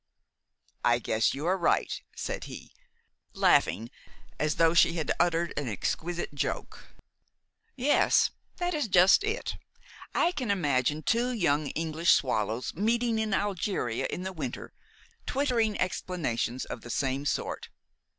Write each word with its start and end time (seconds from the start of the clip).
"I 0.83 0.97
guess 0.97 1.35
you 1.35 1.45
are 1.45 1.59
right," 1.59 1.93
said 2.15 2.45
he, 2.45 2.73
laughing 3.33 3.91
as 4.39 4.55
though 4.55 4.73
she 4.73 4.93
had 4.93 5.11
uttered 5.19 5.53
an 5.55 5.67
exquisite 5.67 6.33
joke. 6.33 6.95
"Yes, 7.75 8.31
that 8.57 8.73
is 8.73 8.87
just 8.87 9.23
it. 9.23 9.57
I 10.15 10.31
can 10.31 10.49
imagine 10.49 11.03
two 11.03 11.31
young 11.31 11.67
English 11.67 12.13
swallows, 12.13 12.73
meeting 12.73 13.19
in 13.19 13.31
Algeria 13.31 14.07
in 14.09 14.23
the 14.23 14.33
winter, 14.33 14.73
twittering 15.27 15.79
explanations 15.79 16.65
of 16.65 16.81
the 16.81 16.89
same 16.89 17.23
sort." 17.27 17.69